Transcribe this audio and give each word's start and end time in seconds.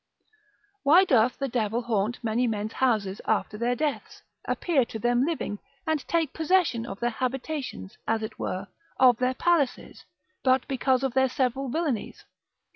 Why 0.81 1.05
doth 1.05 1.37
the 1.37 1.47
devil 1.47 1.83
haunt 1.83 2.23
many 2.23 2.47
men's 2.47 2.73
houses 2.73 3.21
after 3.25 3.55
their 3.55 3.75
deaths, 3.75 4.23
appear 4.45 4.83
to 4.85 4.97
them 4.97 5.25
living, 5.27 5.59
and 5.85 5.99
take 6.07 6.33
possession 6.33 6.87
of 6.87 6.99
their 6.99 7.11
habitations, 7.11 7.99
as 8.07 8.23
it 8.23 8.39
were, 8.39 8.67
of 8.99 9.17
their 9.17 9.35
palaces, 9.35 10.03
but 10.41 10.67
because 10.67 11.03
of 11.03 11.13
their 11.13 11.29
several 11.29 11.69
villainies? 11.69 12.23